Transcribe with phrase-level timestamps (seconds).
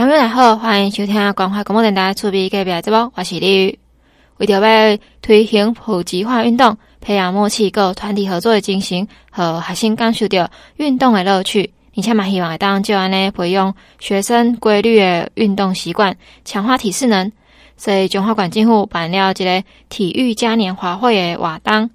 [0.00, 3.78] 朋友们好，欢迎收听关怀广播电台厝边隔壁节目，我是李宇。
[4.38, 17.30] 为着要推行普及化运动，培养默契、各团体合作的精神，和学生感受到运动的乐趣，而且嘛希望当就安尼培养学生规律的运动习惯，强化体适能。
[17.76, 21.90] 所以中华管政府办了一个体育嘉年华会的活动，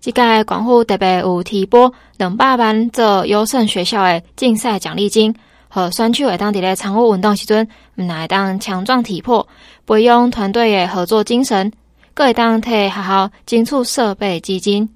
[0.00, 5.34] 这届广府特别有提拨两百万做优胜学校的竞赛奖励金，
[5.74, 9.48] 和选手会当伫咧参与运动时阵，毋但会当强壮体魄，
[9.86, 11.72] 培养团队的合作精神。
[12.12, 14.86] 各会当替学校争取设备基金。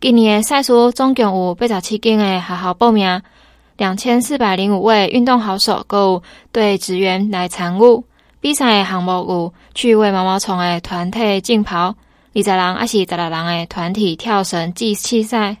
[0.00, 3.20] 今年的赛事总共有八十七间的学校报名，
[3.76, 8.04] 两千四百零五位运动好手，各有队职员来参与。
[8.40, 11.96] 比赛的项目有趣味毛毛虫的团体竞跑，
[12.32, 15.56] 二十人还是十六人的团体跳绳计器赛，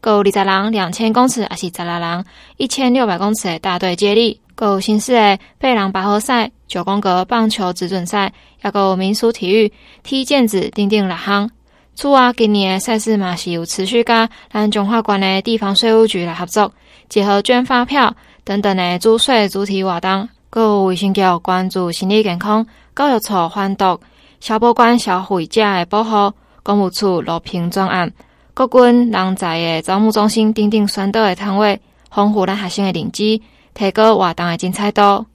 [0.00, 2.24] 各有二十人两千公尺还是十六人
[2.56, 6.50] 一千六百公尺的大队接力，各有新式的背囊拔河赛。
[6.66, 8.32] 九宫格棒球直准赛，
[8.62, 9.72] 还有民俗体育
[10.04, 11.50] 踢毽子、等等六项。
[11.96, 16.72] 此外，今年赛事嘛是有持续甲咱中华关的地方税务局来合作，
[17.08, 20.28] 结合捐发票等等的租税主题活动。
[20.48, 23.98] 各有卫生局关注心理健康，教育处欢读
[24.38, 28.12] 消保官消费者的保护，公务处路平专案，
[28.54, 33.40] 国军人才的招募中心等等宣导的摊位，丰富咱学生的认知，
[33.74, 35.26] 提高活动的精彩度。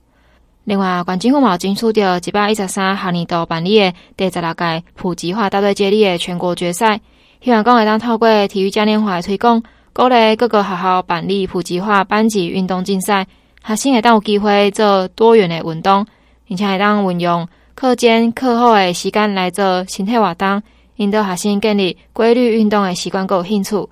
[0.65, 6.99] 另外，关政府嘛争取到一百一十三学年度办理的第十六届普及化大队接力的全国决赛，
[7.39, 9.61] 希望讲会当透过体育嘉年华的推广，
[9.93, 13.27] 鼓励各个学校办理普及化班级运动竞赛，
[13.63, 16.05] 学生会当有机会做多元的运动，
[16.47, 20.63] 并且会当运用课间课后的时间来做身体活动，
[20.97, 23.89] 引导学生建立规律运动的习惯，有兴趣。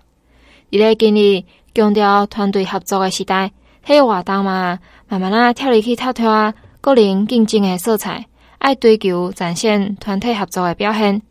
[0.69, 3.51] 伊咧今日强调团队合作的时代，
[3.85, 4.79] 迄个活动嘛，
[5.09, 6.53] 慢慢啊跳入去跳跳啊。
[6.79, 8.25] 个人竞争的色彩，
[8.57, 11.21] 爱追求展现团体合作的表现。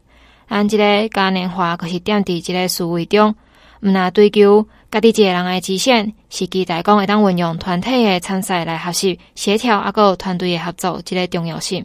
[0.49, 3.35] 咱这个嘉年华可是点伫这个思维中，
[3.81, 11.85] 毋那追求家己一个人的极限，是期待讲会当运用团体的参赛来学习协调，啊个团队的合作这个重要性。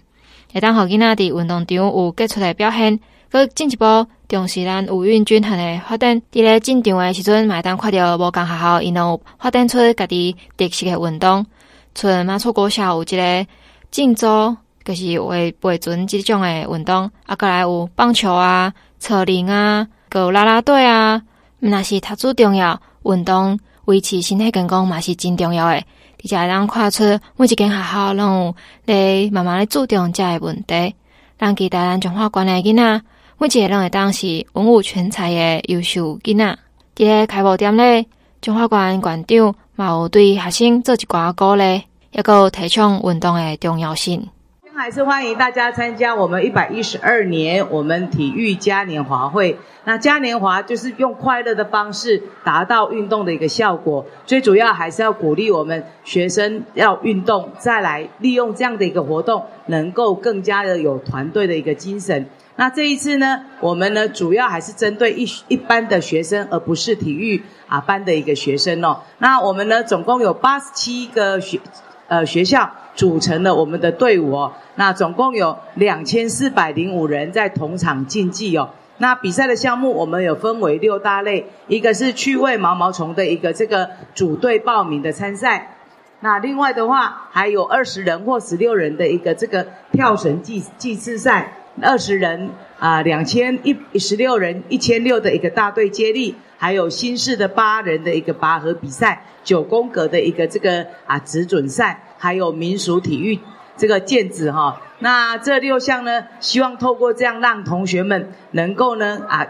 [0.53, 3.85] 会当互囡仔伫运动场有杰出的表现，搁进一步
[4.27, 6.21] 重视咱五运均衡的发展。
[6.31, 11.45] 伫咧进场的时阵，买单看着无共学校，因有发展出家己特色的运动。
[11.93, 13.47] 像马厝国小有一个
[13.91, 14.55] 竞走，
[14.85, 17.11] 就是为培准即种的运动。
[17.25, 21.21] 啊，过来有棒球啊、车铃啊、还有啦啦队啊。
[21.59, 25.73] 那是读书重要，运动维持身体健康嘛是真重要的。
[25.73, 27.03] 而且让看出
[27.35, 28.55] 每一间学校拢有
[28.85, 30.95] 咧慢慢咧注重遮个问题。
[31.38, 33.01] 让期待咱中华关的囡仔，
[33.40, 36.58] 每一个拢会当是文武全才的优秀囡仔。
[36.96, 38.08] 伫个开幕典礼，
[38.42, 41.84] 中华关馆长嘛有对学生做一寡鼓励。
[42.14, 44.30] 要够提倡运动的重要性。
[44.75, 49.59] 还是欢迎大家参加我们一百一十二年我们体育嘉年华会。
[49.84, 54.08] 那嘉年华就是用快乐的方式达到运动的一个效果。
[54.25, 62.28] 最主要还是要鼓励我们学生要运动，再来利用这样的一个活动，能够更加的有团队的一个精神。
[62.57, 69.00] 那这一次呢，我们呢主要还是针对一一般的学生，而不是体育啊班的一个学生哦。
[69.19, 71.62] 那我们呢总共有八十七个学。
[72.09, 78.69] 呃，学校组成了我们的队伍哦，那总共有两千四百零五人在同场竞技哦。
[78.97, 85.75] 那比赛的项目我们有分为六大类，一个是趣味毛毛虫的一个这个组队报名的参赛，
[86.22, 92.49] 那另外的话还有二十人或十六人的一个这个跳绳计计时赛，二十人
[92.79, 96.35] 啊两千一十六人一千六的一个大队接力。
[96.59, 103.38] 还有新式的八人的一个拔河比赛，九宫格的一个这个啊直准赛，还有民俗体育
[103.75, 104.81] 这个毽子哈。
[104.97, 109.47] 那这六项呢，希望透过这样让同学们能够呢啊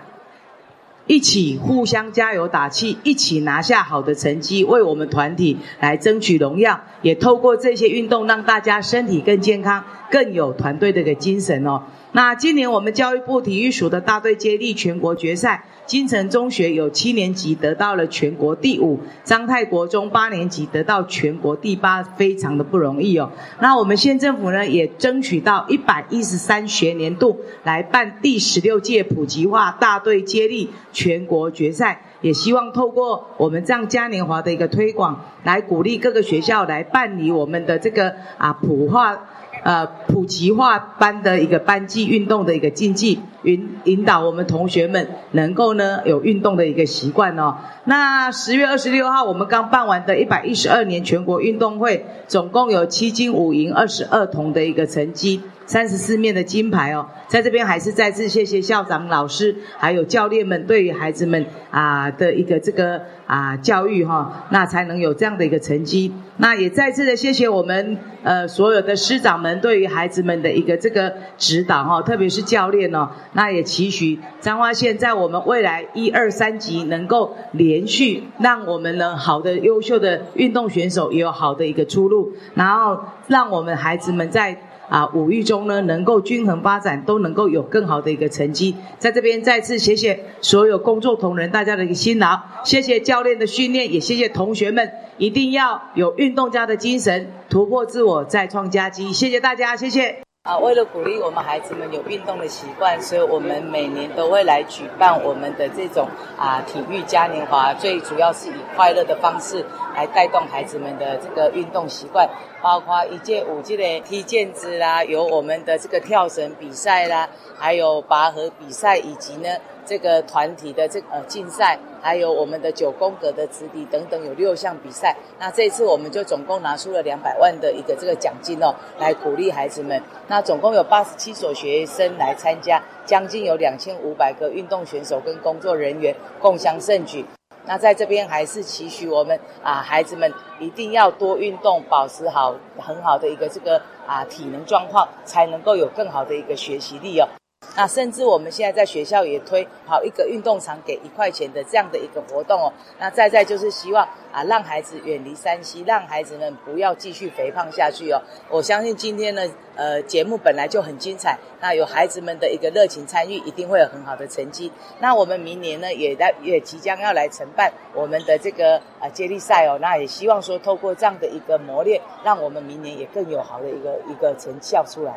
[1.05, 6.81] 一起互相加油打气，一起拿下好的成绩，为我们团体来争取荣耀。
[7.01, 11.83] 也透过这些运动，让大家身体更健康，更有团队的一个精神哦。
[12.17, 15.65] 那今年我们教育部体育署的大队接力全国决赛。
[15.85, 23.31] 金城中学有七年级得到了全国第五，彰泰国中八年级得到全国第八，非常的不容易哦。
[23.61, 39.19] 那我们县政府呢，也争取到一百一十三学年度来办第十六届普及化大队接力全国决赛，也希望透过我们这样嘉年华的一个推广，来鼓励各个学校来办理我们的这个啊普化。
[39.67, 47.57] 呃普及化班的一个班级运动的一个竞技，引引导我们同学们能够呢有运动的一个习惯哦。
[47.83, 55.41] 那十月二十六号我们刚办完的一百一十二年全国运动会，总共有七金五银二十二铜的一个成绩。
[55.67, 66.13] 三十四面的金牌哦，在这边还是再次谢谢校长、老师还有教练们对于孩子们啊的一个这个啊教育哈，那才能有这样的一个成绩。
[66.37, 84.57] 那也再次的谢谢我们呃所有的师长们对于孩子们的一个这个指导哈，特别是教练哦，那也期许彰化县在我们未来一二三级能够连续让我们呢好的优秀的运动选手也有好的一个出路，然后让我们孩子们在。
[84.89, 88.75] 啊，五育中呢，能够均衡发展，都能够有更好的一个成绩。
[88.99, 99.11] 在这边再次谢谢所有工作同仁大家的一个辛劳，谢谢教练的训练，也谢谢同学们，一定要有运动家的精神，突破自我，再创佳绩。
[99.11, 100.23] 谢谢大家，谢谢。
[100.43, 106.07] 啊，为了鼓励我们孩子们有运动的习惯，所以我们每年都会来举办我们的这种
[106.37, 109.65] 啊体育嘉年华，最主要是以快乐的方式
[109.97, 112.29] 来带动孩子们的这个运动习惯，
[112.61, 117.27] 包括一届五届的踢毽子啦，有我们的这个跳绳比赛啦，
[117.57, 119.49] 还有拔河比赛，以及呢。
[119.89, 125.15] 这个团体的这呃竞赛，还有我们的九宫格的直笛等等，有六项比赛。
[125.39, 130.03] 那这次我们就总共拿出了两百万的一个这个奖金哦，来鼓励孩子们。
[130.27, 137.23] 那总共有八十七所学生来参加，将近有两千五百个运动选手跟工作人员共襄盛举。
[137.67, 147.27] 那在这边还是期许我们啊，孩子们一定要多运动，保持好很好的一个这个啊体能状况，才能够有更好的一个学习力哦。
[147.77, 152.73] 那甚至我们现在在学校也推好一个运动场给一块钱的这样的一个活动哦。
[152.97, 158.19] 那再再就是希望啊，让孩子远离三西让孩子们不要继续肥胖下去哦。
[158.49, 159.43] 我相信今天呢，
[159.75, 164.71] 呃，节目本来就很精彩，那有孩子们的一个热情参与，一定会有很好的成绩。
[164.99, 169.77] 那我们明年呢，也在也即将要来承办我们的这个啊接力赛哦。
[169.79, 175.13] 那也希望说透过这样的一个磨练，让我们明年也更有好的一个一个成效出来。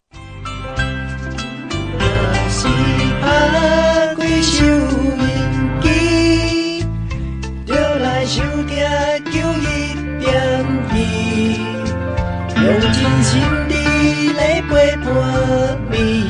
[13.30, 16.24] 心力来陪伴你，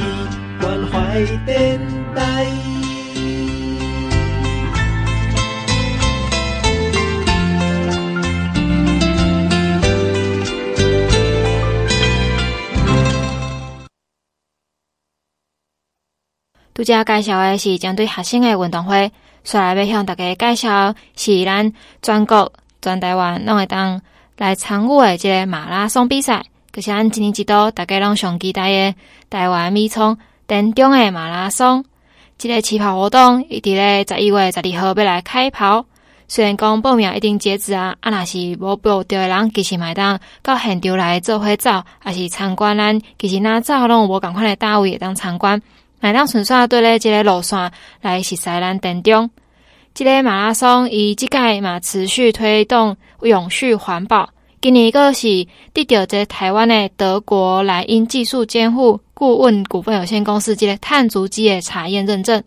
[0.60, 1.80] 关怀电
[2.14, 2.46] 台。
[16.74, 22.52] 拄则介绍的是针对学生的运动会，接下来要向大家介绍是咱全国
[22.82, 24.00] 全台湾拢会当
[24.36, 26.42] 来参与的这个马拉松比赛，
[26.72, 28.94] 就是咱一年一度大家拢上期待的
[29.28, 31.84] 台湾米仓田中的马拉松。
[32.38, 35.84] 这个起跑活动一直咧十一月十二号要来开跑，
[36.26, 45.60] 虽然讲报名一定截止啊，啊若是无报到的人，其实买当到现场来做会照，还是参观咱其实哪照拢无共款的单位会当参观。
[46.00, 47.70] 来当纯粹对咧，这个路线
[48.00, 49.28] 来实悉咱田中，
[49.92, 54.30] 这个马拉松以这届嘛持续推动永续环保。
[54.62, 62.44] 今年个是得到这台湾的德国莱茵技术监护顾问股份有限公司这个碳足迹的查验认证。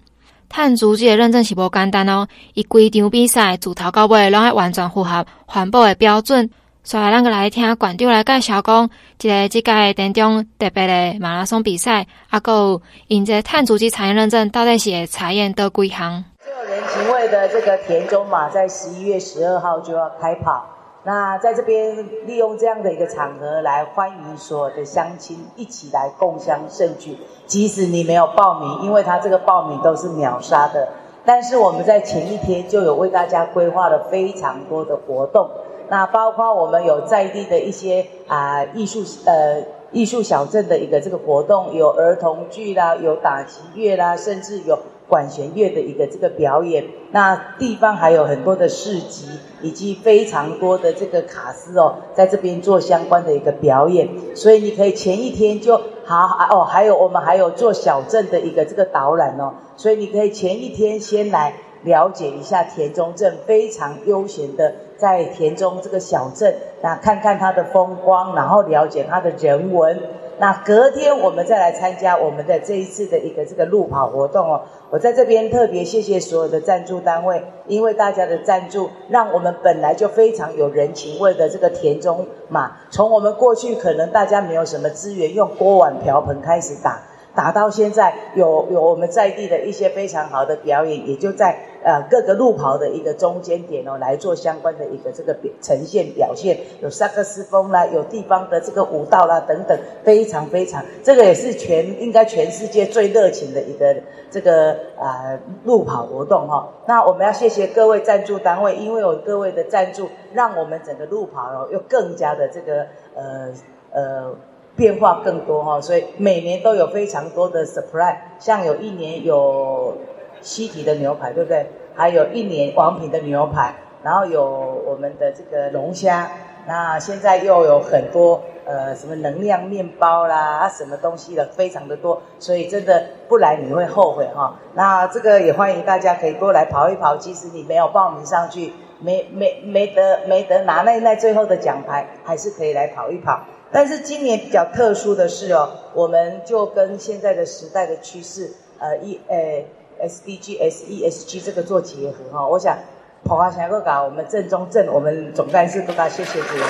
[0.48, 6.48] 碳足迹的认证是无简单哦，伊规场比赛自头到尾拢要完全符合环保的标准。
[6.84, 8.88] 所以，咱个来听馆长来介绍讲，
[9.18, 16.24] 这个这届当中特别的马拉松比赛，啊，够因这碳足迹查验认证到底是会查验到几项？
[16.44, 20.64] 最有人情味的这个田中马，在十一月十二号就要开跑。
[21.06, 27.18] 那在这边利用这样的一个场合来欢迎所有的乡亲一起来共襄盛举。
[27.46, 30.88] 即使你没有报名，因为他这个报名都是秒杀的，
[31.26, 35.50] 但是我们在前一天就有为大家规划了非常多的活动。
[35.90, 44.80] 那包括我们有在地的一些啊艺术呃艺术小镇的一个这个活动，有儿童剧啦，有打击乐啦，甚至有
[45.14, 46.86] 管弦乐的一个这个表演。
[47.12, 49.28] 那地方还有很多的市集，
[49.62, 54.10] 以及非常多的这个卡司哦，在这边做相关的一个表演。
[54.36, 61.54] 所以你可以前一天就好哦，还有我们还有做小镇的一个这个导览哦，所以你可以前一天先来。
[61.84, 70.00] 了解一下田中镇非常悠闲的在田中这个小镇，那看看它的风光，然后了解它的人文。
[70.44, 74.64] 那隔天我们再来参加我们的这一次的一个这个路跑活动哦。
[74.90, 87.00] 我在这边特别谢谢所有的赞助单位，因为大家的赞助，让我们本来就非常有人情味的这个田中马，从我们过去可能大家没有什么资源，用锅碗瓢盆开始打。
[87.34, 103.96] 打到现在有有我们在地的一些非常好的表演，也就在呃各个路跑的一个中间点哦来做相关的一个这个表呈现表现，有萨克斯风啦，有地方的这个舞蹈啦等等，非常非常，这个也是全应该全世界最热情的一个
[104.32, 106.70] 这个啊、路跑活动哈、哦。
[106.88, 113.52] 那我们要谢谢各位赞助单位，因为有各位的赞助，让我们整个路跑哦又更加的这个呃
[113.92, 114.36] 呃。
[114.76, 119.96] 变化更多哈，所以每年都有非常多的 surprise，像有一年有
[120.44, 121.66] 西提的牛排，对不对？
[121.96, 123.74] 还有一年王品的牛排，
[124.04, 124.44] 然后有
[124.86, 126.30] 我们的这个龙虾，
[126.68, 134.60] 那现在又有很多呃什么能量面包啦，什么东西的非常的多，所以真的不来你会后悔哈。
[134.74, 143.40] 那这个也欢迎大家可以过来跑一跑，即使你没有报名上去，没没没得没得拿那那最后的奖牌，还是可以来跑一跑。
[143.72, 149.64] 但是今年比较特殊的是哦，我们就跟现在的时代的趋势，呃，一呃
[150.08, 152.78] SDG、SESG 这个做结合哈、我想
[153.24, 156.64] 跑花想要搞我们正中正，我们总干事都该谢谢这个。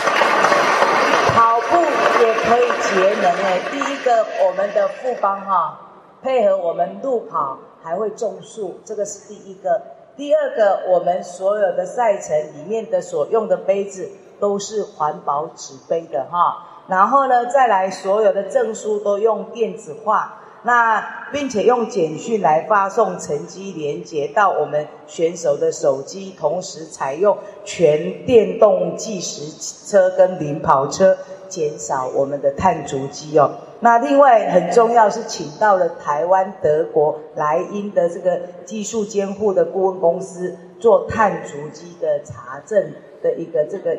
[1.36, 1.82] 跑步
[2.22, 5.80] 也可以节能哎，第一个我们的富邦哈，
[6.22, 9.82] 配合我们路跑还会种树，这个是第一个。
[10.16, 16.86] 第二个，我们所有的赛程里面的所用的杯子都是环保纸杯的哈。
[16.88, 29.52] 然后呢，再来所有的证书都用电子化，那并且用简讯来发送成绩连接到我们选手的手机，同时采用全电动计时
[29.88, 31.18] 车跟领跑车，
[31.48, 33.52] 减少我们的碳足迹哦。
[33.82, 43.98] 那另外很重要是请到了台湾、德国、莱茵的这个技术监护的顾问公司做碳足迹的查证的一个这个。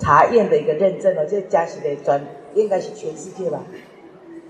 [0.00, 2.24] 查验的一个认证哦，这加起来专
[2.54, 3.60] 应该是全世界吧，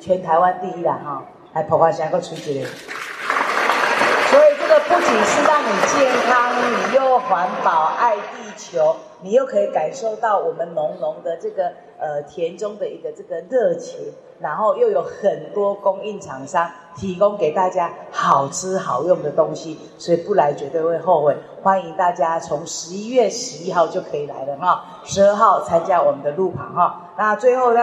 [0.00, 2.64] 全台湾第一啦哈，还跑花香个出去嘞。
[2.64, 14.12] 所以这个不仅是让你健康，你又环保、爱地球，你又可以感受到我们浓浓的这个呃田中的一个这个热情。
[14.40, 21.36] 然后又有很多供应厂商提供给大家好吃好用的东西，所以不来绝对会后悔。
[21.60, 27.10] 欢迎大家从十一月十一号就可以来了哈，十二号参加我们的路跑哈。
[27.18, 27.80] 那最后呢，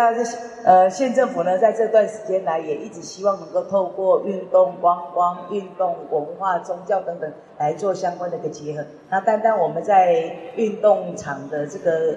[0.64, 8.86] 呃，县政府呢在这段时间来也一直希望能够透过运动观光、运动文化、宗教等等来做相关的一个结合。
[9.12, 12.16] 那单单我们在运动场的这个。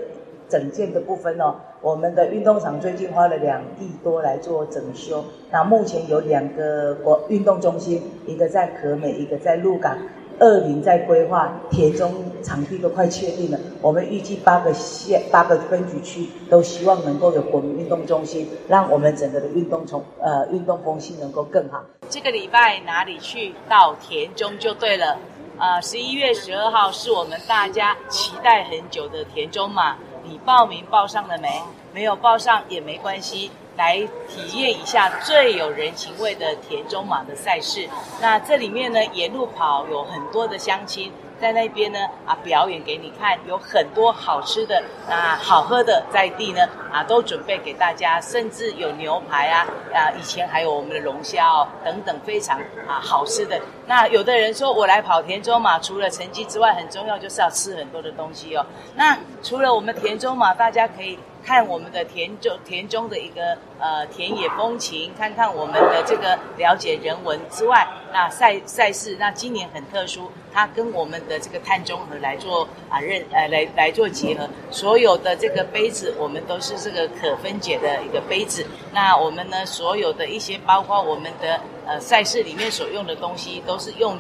[0.50, 5.23] 整建的部分哦，我们的运动场最近花了两亿多来做整修。
[5.50, 9.99] 那目前有两个国运动中心，一个在可美，一个在鹿港，
[10.38, 12.11] 二零在规划，田中
[12.43, 13.59] 场地都快确定了。
[13.83, 21.85] 我们预计八个县、八个分局区都希望能够有国民运动中心，让我们整个的运动从呃运动风气能够更好。
[22.09, 23.52] 这个礼拜哪里去？
[23.69, 25.19] 到田中就对了。
[25.59, 29.97] 啊，十一月十二号是我们大家期待很久的田中马。
[30.23, 31.61] 你报名报上了没？
[31.93, 33.97] 没有报上也没关系，来
[34.29, 37.88] 体验一下最有人情味的田中马的赛事。
[38.21, 41.12] 那这里面呢，沿路跑有很多的乡亲。
[41.40, 53.61] 在那边呢啊，表演给你看，有很多好吃的啊，好喝的在地呢啊，都准备给大家，甚至有牛排啊啊，以前还有我们的龙虾哦等等，非常啊好吃的。
[53.87, 58.66] 那有的人说我来跑田中马，除了成绩之外，很重要就是要吃很多的东西哦。
[58.95, 61.18] 那除了我们田中马，大家可以。
[61.49, 84.19] 看我们的田中田中的一个呃田野风情，看看我们的这个了解人文之外，那赛赛事那今年很特殊，它跟我们的这个碳中和来做啊认呃来来做结合，所有的这个杯子我们都是这个可分解的一个杯子，那我们呢所有的一些包括我们的呃赛事里面所用的东西都是用。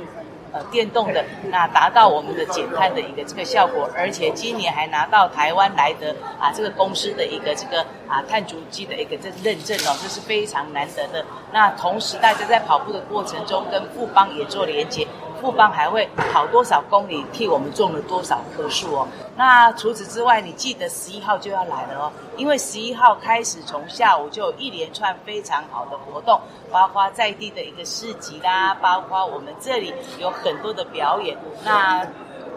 [0.52, 11.24] 呃，电动的那达到我们的减碳的一个这个效果，而且今年还拿到台湾莱德啊这个公司的一个这个啊碳足迹的一个这认证哦，这是非常难得的。
[11.52, 15.06] 那同时大家在跑步的过程中跟富邦也做连接。
[15.40, 19.08] 富邦还会跑多少公里，替我们种了多少棵树哦。
[19.36, 26.40] 那除此之外，你记得十一号就要来了哦，因为十一号开始从下午就有一连串非常好的活动，
[26.72, 31.36] 包括在地的一个市集啦，包括我们这里有很多的表演。
[31.64, 32.06] 那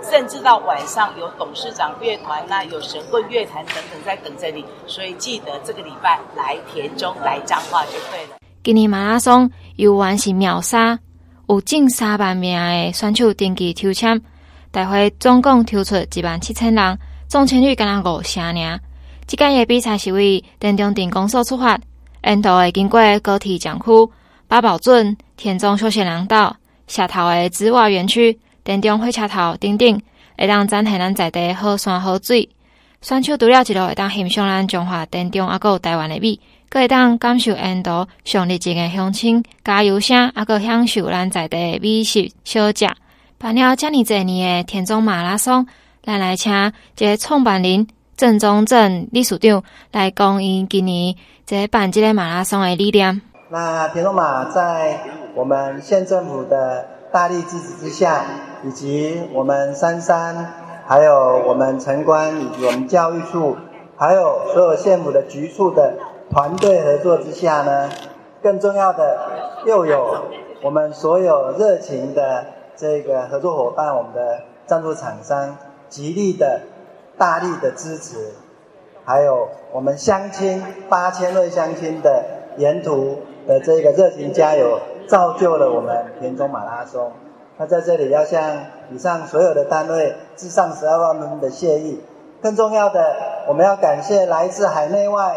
[0.01, 4.65] 甚至到晚上有董事长乐团呐，有神棍乐团等等在等着你。
[4.87, 8.37] 所以记得这个礼拜来田中来彰化就对了。
[8.63, 10.97] 今年马拉松游玩是秒杀，
[11.51, 14.21] 有近三万名的选手登记抽签，
[14.71, 18.79] 大会总共抽出一万七千人，总签率刚刚五成尔。
[19.27, 21.77] 这届的比赛是为田中镇公所出发，
[22.23, 24.09] 沿途会经过高铁站区、
[24.47, 26.55] 八宝镇、田中休闲廊道、
[26.87, 30.01] 下头的紫瓦园区、田中火车头等等，
[30.37, 32.47] 会当展现咱在地好山好水。
[33.01, 36.39] 选手除了一路会当欣赏咱中华田中，还有台湾的美，
[36.73, 42.87] 会当感受沿途上热情的乡亲加油声，还阁享受咱在地的美食小食。
[43.37, 45.67] 办了这么多年的田中马拉松，
[46.01, 47.85] 咱来请这个创办人。
[48.15, 53.21] 郑中正理事长来讲，因今年在办这个马拉松的理念。
[53.49, 55.01] 那田中马在
[55.35, 58.23] 我们县政府的大力支持之下，
[58.63, 60.53] 以及我们三山，
[60.87, 63.57] 还有我们城关以及我们教育处，
[63.97, 65.97] 还有所有县府的局处的
[66.31, 67.89] 团队合作之下呢，
[68.41, 69.19] 更重要的
[69.65, 70.23] 又有
[70.63, 72.45] 我们所有热情的
[72.75, 75.57] 这个合作伙伴，我们的赞助厂商
[75.89, 76.61] 极力的。
[77.17, 78.31] 大力的支持，
[79.05, 82.23] 还有我们乡亲八千位乡亲的
[82.57, 87.11] 沿途的这个热情加油，造就了我们田中马拉松。
[87.57, 88.57] 那在这里要向
[88.89, 92.01] 以上所有的单位致上十二万分的谢意。
[92.41, 93.15] 更重要的，
[93.47, 95.35] 我们要感谢来自海内外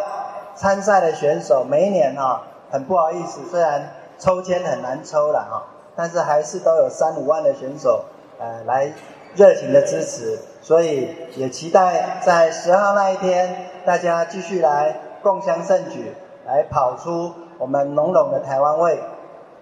[0.54, 1.64] 参赛的选手。
[1.68, 5.64] 每一年哈、哦，很不好意思，虽然抽签很难抽了哈，
[5.96, 8.04] 但是还是都有三五万的选手
[8.38, 8.92] 呃来
[9.34, 10.38] 热情的支持。
[10.60, 16.14] 所以也期待在十号那一天，大家继续来共襄盛举，
[16.46, 18.98] 来跑出我们浓浓的台湾味。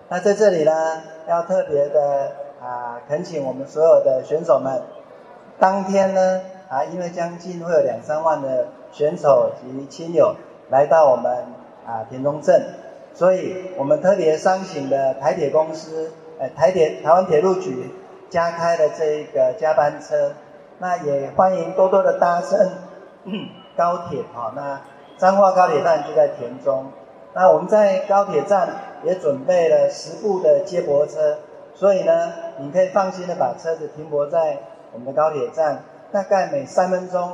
[0.09, 2.31] 那在这里呢，要特别的
[2.63, 4.83] 啊，恳请我们所有的选手们，
[5.59, 10.37] 当天呢啊，因为将近会有两三万的选手及亲友
[10.73, 11.31] 来到我们
[11.87, 12.65] 啊田中镇，
[13.13, 17.91] 所以我们特别商请的台铁公司，呃，台铁台湾铁路局
[18.31, 20.33] 加开的这一个加班车。
[20.79, 22.59] 那也欢迎多多的搭乘
[23.77, 24.55] 高铁哈。
[24.57, 24.81] 那
[25.19, 26.87] 彰化高铁站就在田中。
[27.35, 28.71] 那我们在高铁站
[29.05, 31.37] 也准备了十部的接驳车，
[31.75, 34.57] 所以呢，你可以放心的把车子停泊在
[34.95, 37.33] 我们的高铁站，大概每三分钟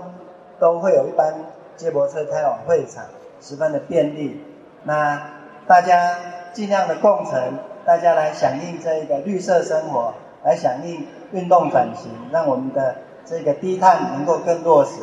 [0.59, 1.35] 都会有一班
[1.77, 3.05] 接驳车开往会场，
[3.41, 4.45] 十分的便利。
[4.85, 5.31] 那
[5.67, 6.17] 大家
[6.53, 7.55] 尽量的共存，
[7.85, 12.97] 大家来响应这一个绿色生活，来响应运动转型，让我们的。
[13.31, 15.03] 这个低碳能够更落实，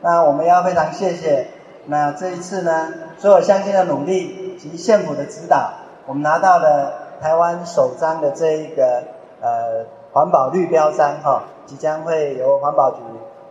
[0.00, 1.46] 那我们要非常谢谢。
[1.86, 9.04] 那这一次呢，所有乡亲的努力及县府的指导，我们拿到了台湾首张的这一个
[9.40, 12.96] 呃环保绿标章哈，即将会由环保局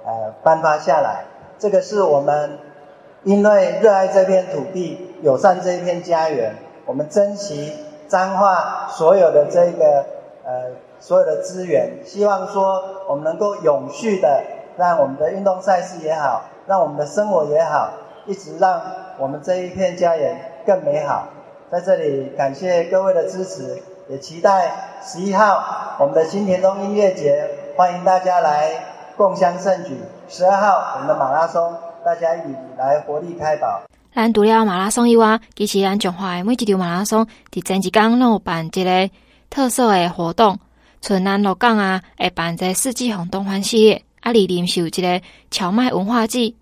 [0.05, 1.23] 呃颁发下来。
[1.57, 2.59] 这个是我们
[3.23, 6.55] 因为热爱这片土地，友善这一片家园，
[6.85, 7.73] 我们珍惜
[8.07, 10.05] 彰化所有的这个
[10.45, 10.71] 呃。
[11.01, 14.43] 所有的资源，希望说我们能够永续的
[14.75, 17.93] 让我们的运动赛事也好，让我们的生活也好，
[18.25, 18.81] 一直让
[19.17, 21.29] 我们这一片家园更美好。
[21.71, 28.69] 在这里感谢各位的支持，也期待十一号我们的新田中音乐节，欢迎大家来
[29.15, 29.97] 共襄盛举。
[30.27, 33.83] 十二号我们的马拉松，大家一起来活力开跑。
[34.13, 39.09] 咱除了马拉松以外，其实咱中华的每一条马拉松，伫前一天拢有办一个
[39.49, 40.57] 特色的活动。
[41.01, 46.55] 春南鹿港啊，会办一个四季红东欢系列，啊，里林是有一个荞麦文化季。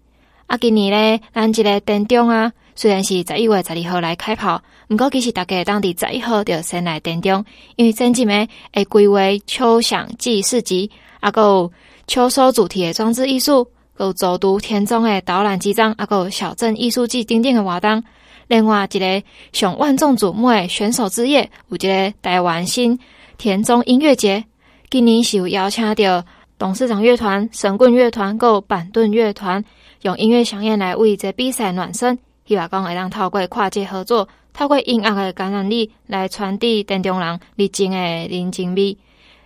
[0.46, 7.44] 啊，今年咧，咱这个田中啊，虽然是十一月十二号来开跑，毋过其实大家当地十一号就先来田中，
[7.76, 11.72] 因为前阵诶会规划秋响祭市集，啊，搁有
[12.06, 13.68] 秋收主题诶装置艺术，
[14.00, 18.04] 有走读田中诶导览集章，啊，有小镇艺术季等等诶活动。
[18.48, 22.98] 另外一个上万众瞩目诶选手之夜，有一个台湾新。
[23.38, 24.44] 田中音乐节
[24.90, 26.24] 今年是有邀请到
[26.60, 29.64] 董事长乐团、神棍乐团、够板凳乐团，
[30.04, 32.18] 用音乐饗宴来为这比赛暖身。
[32.46, 38.96] 希望讲会让透过跨界合作，透过音乐的感染力来传递田中人热情的人情味。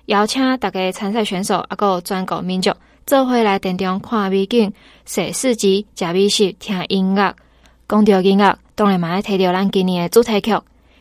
[0.08, 2.76] 邀请大家参赛选手，啊，有全国民众
[3.12, 4.71] 做伙来田中看美景、
[5.04, 7.36] 写诗集、食美食、听音乐。
[7.86, 10.58] 讲到音乐，当然嘛要提到咱今年的主题曲。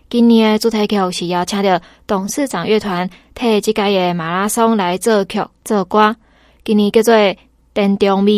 [0.09, 6.17] 今年的主题曲是邀请到董事长乐团替即届的马拉松来作曲作歌。
[6.65, 7.15] 今年叫做
[7.75, 8.33] 《田中味》，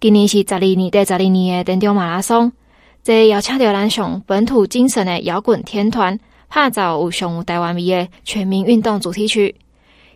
[0.00, 2.50] 今年是十二年第十二年的田中马拉松。
[3.04, 6.18] 这邀请到咱上本土精神的摇滚天团，
[6.52, 9.54] 打造有上台湾味的全民运动主题曲。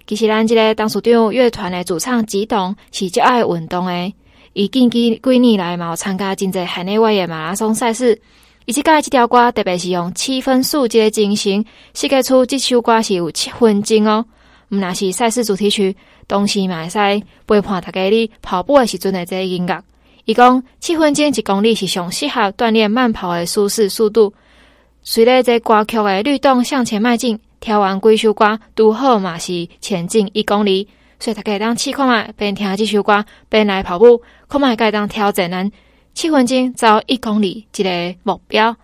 [0.06, 4.12] 其实咱这个董事长乐团的主唱吉董是较爱运动的，
[4.52, 8.20] 伊近几几年来嘛有参加真济海内外的马拉松赛事。
[8.64, 14.24] 伊即个这条歌特别是用七分速节进行，设计出这首歌是有七分钟哦。
[14.68, 15.96] 毋那是赛事主题曲，
[16.28, 19.82] 同时嘛会使陪伴大家哩跑步的时阵的这个音乐。
[20.24, 24.32] 伊讲七分钟一公里是上适合锻炼慢跑的舒适速度。
[25.02, 30.88] 随着这歌曲的律动向前迈进，听完几首歌，拄好嘛是前进一公里。
[31.20, 35.70] 所以大家当试看觅，边听即首歌边来跑步，看觅该当挑战咱
[36.12, 38.74] 七分钟走一公里这个目标。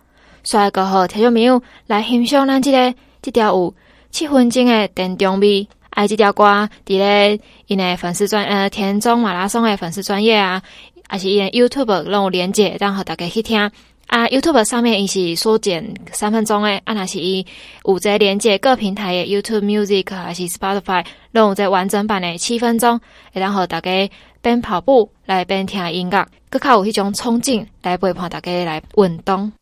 [0.41, 3.75] 所以，过后听众朋友来欣赏咱这个这条有
[4.11, 5.67] 七分钟的电中味。
[5.89, 7.37] 爱这条歌，伫咧
[7.67, 10.61] 因诶粉丝专呃田中马拉松的粉丝专业啊，
[11.09, 13.69] 还是因 YouTube 拢有连结，让互大家去听
[14.09, 14.27] 啊。
[14.27, 17.45] YouTube 上面伊是缩减三分钟诶，啊，若是伊
[17.85, 22.99] 有在连接各平台的 YouTube Music 还是 Spotify，拢有在完整版的七分钟，
[23.33, 29.51] 会让互大家边跑步来边听音乐，更较有迄种冲劲来陪伴大家来运动。